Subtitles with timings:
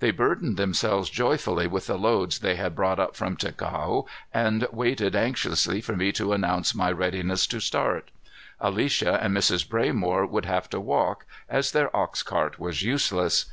[0.00, 5.16] They burdened themselves joyfully with the loads they had brought up from Ticao and waited
[5.16, 8.10] anxiously for me to announce my readiness to start.
[8.60, 9.66] Alicia and Mrs.
[9.66, 13.46] Braymore would have to walk, as their ox cart was useless.